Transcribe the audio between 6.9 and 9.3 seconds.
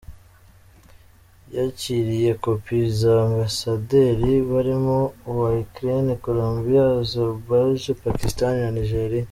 Azerbaijan, Pakistan na Nigeria.